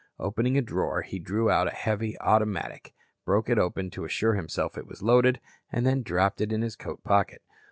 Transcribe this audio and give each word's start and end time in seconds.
Opening 0.17 0.57
a 0.57 0.63
drawer, 0.63 1.03
he 1.03 1.19
drew 1.19 1.51
out 1.51 1.67
a 1.67 1.75
heavy 1.75 2.19
automatic, 2.21 2.95
broke 3.23 3.51
it 3.51 3.59
open 3.59 3.91
to 3.91 4.03
assure 4.03 4.33
himself 4.33 4.75
it 4.75 4.87
was 4.87 5.03
loaded, 5.03 5.39
and 5.71 5.85
then 5.85 6.01
dropped 6.01 6.41
it 6.41 6.51
in 6.51 6.63
his 6.63 6.75
coat 6.75 7.03
pocket. 7.03 7.43